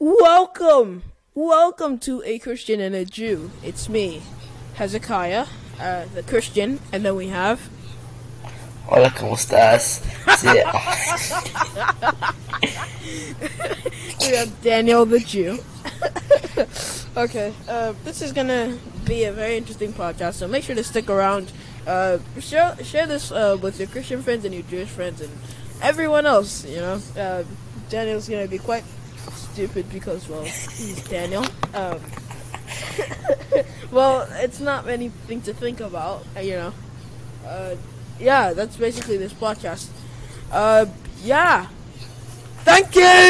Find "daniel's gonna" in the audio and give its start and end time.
27.90-28.46